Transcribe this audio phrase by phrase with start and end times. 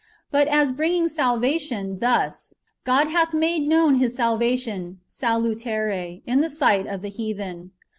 [0.01, 6.49] ^ But as bringing salvation, thus:'^ God hath made known His salvation (salutare) in the
[6.49, 7.69] sight of the heathen."